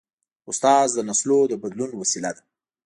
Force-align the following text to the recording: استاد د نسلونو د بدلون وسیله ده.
استاد 0.49 0.87
د 0.93 0.99
نسلونو 1.09 1.45
د 1.51 1.53
بدلون 1.61 1.91
وسیله 2.01 2.31
ده. 2.35 2.43